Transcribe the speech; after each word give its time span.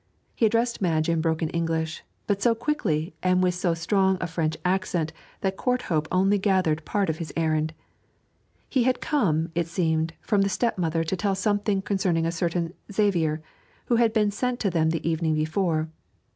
He 0.33 0.47
addressed 0.47 0.81
Madge 0.81 1.09
in 1.09 1.21
broken 1.21 1.47
English, 1.49 2.01
but 2.25 2.41
so 2.41 2.55
quickly 2.55 3.13
and 3.21 3.43
with 3.43 3.53
so 3.53 3.75
strong 3.75 4.17
a 4.19 4.25
French 4.25 4.57
accent 4.65 5.13
that 5.41 5.57
Courthope 5.57 6.07
only 6.11 6.39
gathered 6.39 6.83
part 6.85 7.07
of 7.07 7.19
his 7.19 7.31
errand. 7.37 7.71
He 8.67 8.81
had 8.85 8.99
come, 8.99 9.51
it 9.53 9.67
seemed, 9.67 10.13
from 10.19 10.41
the 10.41 10.49
stepmother 10.49 11.03
to 11.03 11.15
tell 11.15 11.35
something 11.35 11.83
concerning 11.83 12.25
a 12.25 12.31
certain 12.31 12.73
Xavier, 12.91 13.43
who 13.89 13.97
had 13.97 14.11
been 14.11 14.31
sent 14.31 14.59
to 14.61 14.71
them 14.71 14.89
the 14.89 15.07
evening 15.07 15.35
before. 15.35 15.87